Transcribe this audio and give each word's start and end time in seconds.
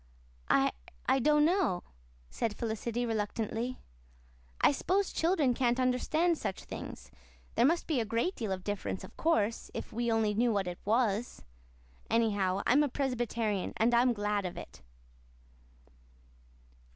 "I 0.49 0.71
I 1.05 1.19
don't 1.19 1.45
know," 1.45 1.83
said 2.31 2.55
Felicity 2.55 3.05
reluctantly. 3.05 3.77
"I 4.59 4.71
s'pose 4.71 5.13
children 5.13 5.53
can't 5.53 5.79
understand 5.79 6.39
such 6.39 6.63
things. 6.63 7.11
There 7.53 7.67
must 7.67 7.85
be 7.85 7.99
a 7.99 8.03
great 8.03 8.35
deal 8.35 8.51
of 8.51 8.63
difference, 8.63 9.03
of 9.03 9.15
course, 9.15 9.69
if 9.75 9.93
we 9.93 10.11
only 10.11 10.33
knew 10.33 10.51
what 10.51 10.65
it 10.65 10.79
was. 10.85 11.43
Anyhow, 12.09 12.63
I 12.65 12.71
am 12.73 12.81
a 12.81 12.89
Presbyterian, 12.89 13.73
and 13.77 13.93
I'm 13.93 14.11
glad 14.13 14.43
of 14.43 14.57
it." 14.57 14.81